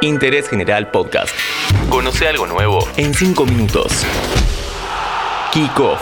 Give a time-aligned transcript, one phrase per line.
[0.00, 1.34] Interés General Podcast.
[1.90, 4.04] Conoce algo nuevo en 5 minutos.
[5.52, 6.00] Kick Off.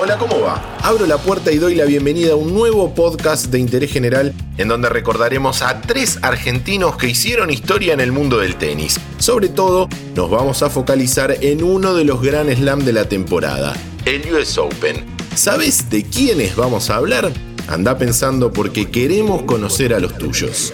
[0.00, 0.60] Hola, ¿cómo va?
[0.82, 4.66] Abro la puerta y doy la bienvenida a un nuevo podcast de interés general en
[4.66, 8.98] donde recordaremos a tres argentinos que hicieron historia en el mundo del tenis.
[9.18, 13.72] Sobre todo, nos vamos a focalizar en uno de los Grand Slam de la temporada,
[14.04, 15.04] el US Open.
[15.36, 17.30] ¿Sabes de quiénes vamos a hablar?
[17.68, 20.72] Anda pensando porque queremos conocer a los tuyos.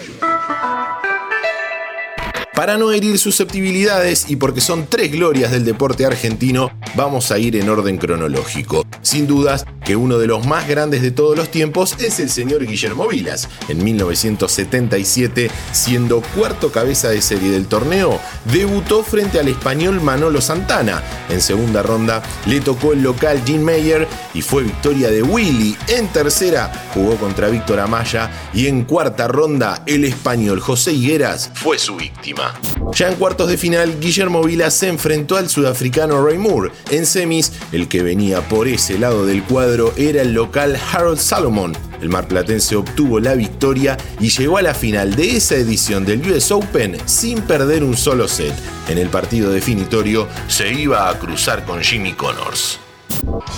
[2.61, 7.55] Para no herir susceptibilidades y porque son tres glorias del deporte argentino, vamos a ir
[7.55, 8.85] en orden cronológico.
[9.01, 12.65] Sin dudas que uno de los más grandes de todos los tiempos es el señor
[12.65, 13.49] Guillermo Vilas.
[13.67, 18.17] En 1977, siendo cuarto cabeza de serie del torneo,
[18.53, 21.03] debutó frente al español Manolo Santana.
[21.27, 25.75] En segunda ronda le tocó el local Gene Mayer y fue victoria de Willy.
[25.89, 31.77] En tercera jugó contra Víctor Amaya y en cuarta ronda el español José Higueras fue
[31.77, 32.53] su víctima.
[32.93, 36.71] Ya en cuartos de final, Guillermo Vila se enfrentó al sudafricano Ray Moore.
[36.89, 41.73] En semis, el que venía por ese lado del cuadro era el local Harold Salomon.
[42.01, 46.51] El marplatense obtuvo la victoria y llegó a la final de esa edición del US
[46.51, 48.53] Open sin perder un solo set.
[48.87, 52.79] En el partido definitorio se iba a cruzar con Jimmy Connors.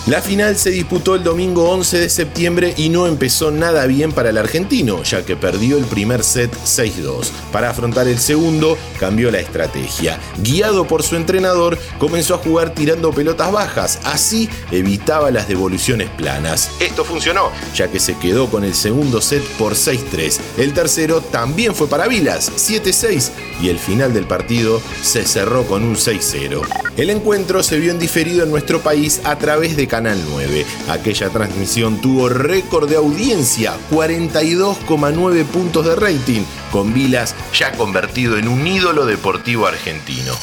[0.07, 4.29] La final se disputó el domingo 11 de septiembre y no empezó nada bien para
[4.29, 7.29] el argentino, ya que perdió el primer set 6-2.
[7.51, 10.19] Para afrontar el segundo, cambió la estrategia.
[10.37, 16.69] Guiado por su entrenador, comenzó a jugar tirando pelotas bajas, así evitaba las devoluciones planas.
[16.79, 20.39] Esto funcionó, ya que se quedó con el segundo set por 6-3.
[20.57, 25.83] El tercero también fue para Vilas, 7-6, y el final del partido se cerró con
[25.83, 26.61] un 6-0.
[26.97, 30.65] El encuentro se vio en diferido en nuestro país a través de Canal 9.
[30.89, 38.49] Aquella transmisión tuvo récord de audiencia, 42,9 puntos de rating, con Vilas ya convertido en
[38.49, 40.33] un ídolo deportivo argentino.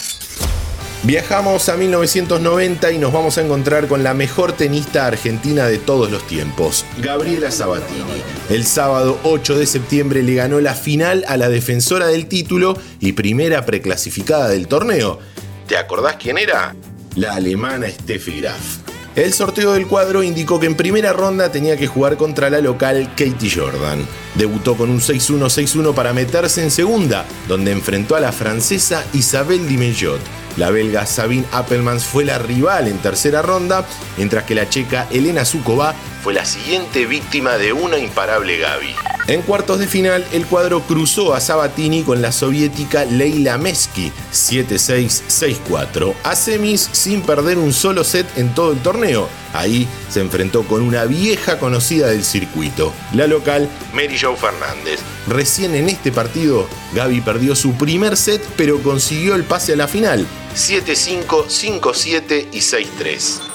[1.03, 6.11] Viajamos a 1990 y nos vamos a encontrar con la mejor tenista argentina de todos
[6.11, 8.23] los tiempos, Gabriela Sabatini.
[8.49, 13.12] El sábado 8 de septiembre le ganó la final a la defensora del título y
[13.12, 15.19] primera preclasificada del torneo.
[15.67, 16.75] ¿Te acordás quién era?
[17.17, 18.90] La alemana Steffi Graf.
[19.16, 23.09] El sorteo del cuadro indicó que en primera ronda tenía que jugar contra la local
[23.16, 24.06] Katie Jordan.
[24.35, 30.21] Debutó con un 6-1-6-1 para meterse en segunda, donde enfrentó a la francesa Isabelle Dimejot.
[30.57, 33.87] La belga Sabine Appelmans fue la rival en tercera ronda,
[34.17, 38.95] mientras que la checa Elena Zukova fue la siguiente víctima de una imparable Gaby.
[39.27, 46.15] En cuartos de final, el cuadro cruzó a Sabatini con la soviética Leila Mesky, 7-6-6-4,
[46.25, 49.29] a semis sin perder un solo set en todo el torneo.
[49.53, 55.00] Ahí se enfrentó con una vieja conocida del circuito, la local Mary Jo Fernández.
[55.26, 59.88] Recién en este partido, Gaby perdió su primer set, pero consiguió el pase a la
[59.88, 61.47] final, 7-5,
[61.81, 63.50] 5-7 y 6-3.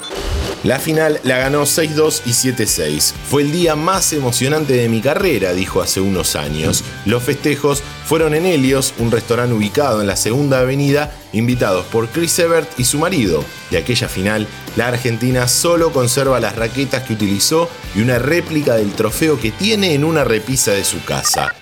[0.65, 3.13] La final la ganó 6-2 y 7-6.
[3.29, 6.83] Fue el día más emocionante de mi carrera, dijo hace unos años.
[7.05, 12.38] Los festejos fueron en Helios, un restaurante ubicado en la segunda avenida, invitados por Chris
[12.39, 13.43] Evert y su marido.
[13.71, 18.94] De aquella final, la Argentina solo conserva las raquetas que utilizó y una réplica del
[18.94, 21.53] trofeo que tiene en una repisa de su casa.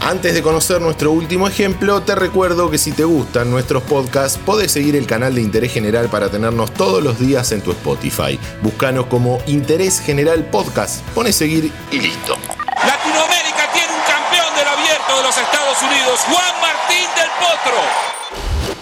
[0.00, 4.70] Antes de conocer nuestro último ejemplo, te recuerdo que si te gustan nuestros podcasts, podés
[4.70, 8.38] seguir el canal de Interés General para tenernos todos los días en tu Spotify.
[8.62, 12.37] Búscanos como Interés General Podcast, pone seguir y listo.
[15.82, 18.08] Unidos, Juan Martín del Potro.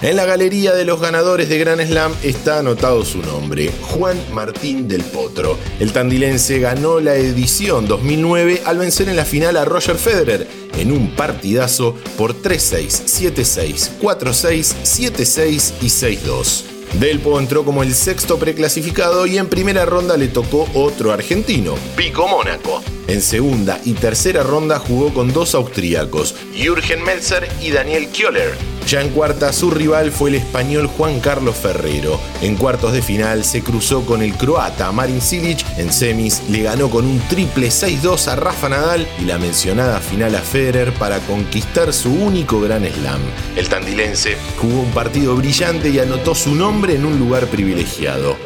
[0.03, 4.89] En la galería de los ganadores de Gran Slam está anotado su nombre, Juan Martín
[4.89, 5.59] del Potro.
[5.81, 10.47] El tandilense ganó la edición 2009 al vencer en la final a Roger Federer
[10.79, 16.76] en un partidazo por 3-6, 7-6, 4-6, 7-6 y 6-2.
[16.95, 22.27] Delpo entró como el sexto preclasificado y en primera ronda le tocó otro argentino, Pico
[22.27, 22.83] Mónaco.
[23.07, 28.76] En segunda y tercera ronda jugó con dos austríacos, Jürgen Melzer y Daniel Kjöller.
[28.87, 32.21] Ya en cuarta, su rival fue el español Juan Carlos Ferrero.
[32.41, 35.67] En cuartos de final se cruzó con el croata Marin Cilic.
[35.77, 40.37] En semis le ganó con un triple 6-2 a Rafa Nadal y la mencionada final
[40.37, 43.21] a Federer para conquistar su único gran slam.
[43.57, 48.37] El tandilense jugó un partido brillante y anotó su nombre en un lugar privilegiado.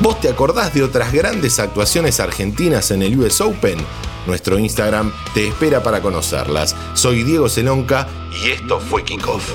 [0.00, 3.76] ¿Vos te acordás de otras grandes actuaciones argentinas en el US Open?
[4.26, 6.74] Nuestro Instagram te espera para conocerlas.
[6.94, 9.52] Soy Diego Celonca y esto fue Kickoff.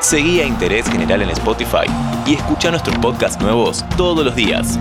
[0.00, 1.86] Seguí a Interés General en Spotify
[2.26, 4.78] y escucha nuestros podcasts nuevos todos los días.